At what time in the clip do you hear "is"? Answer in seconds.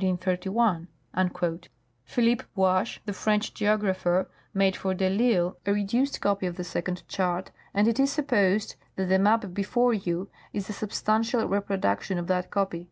8.00-8.10, 10.54-10.70